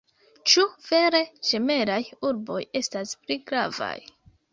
Ĉu 0.51 0.61
vere 0.85 1.19
ĝemelaj 1.49 1.99
urboj 2.29 2.61
estas 2.81 3.13
pli 3.27 3.39
gravaj? 3.53 3.93